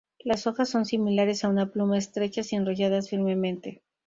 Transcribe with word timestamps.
Las 0.23 0.47
hojas 0.47 0.67
son 0.67 0.85
similares 0.85 1.43
a 1.43 1.47
una 1.49 1.69
pluma, 1.71 1.95
estrechas 1.95 2.51
y 2.51 2.55
enrolladas 2.55 3.07
firmemente. 3.11 3.83